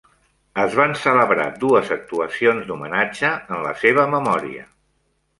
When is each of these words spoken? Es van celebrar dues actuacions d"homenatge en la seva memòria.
Es 0.61 0.75
van 0.77 0.93
celebrar 1.01 1.43
dues 1.63 1.91
actuacions 1.95 2.65
d"homenatge 2.69 3.31
en 3.57 3.61
la 3.67 3.75
seva 3.83 4.07
memòria. 4.15 4.65